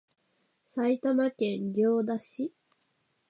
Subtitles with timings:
[0.65, 2.51] 埼玉県行田市